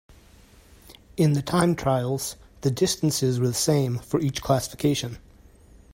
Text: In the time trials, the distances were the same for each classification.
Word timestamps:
In 1.15 1.33
the 1.33 1.43
time 1.43 1.75
trials, 1.75 2.35
the 2.61 2.71
distances 2.71 3.39
were 3.39 3.45
the 3.49 3.53
same 3.53 3.99
for 3.99 4.19
each 4.19 4.41
classification. 4.41 5.19